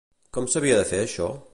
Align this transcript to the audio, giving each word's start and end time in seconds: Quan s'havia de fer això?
Quan 0.37 0.47
s'havia 0.53 0.79
de 0.81 0.89
fer 0.93 1.05
això? 1.05 1.29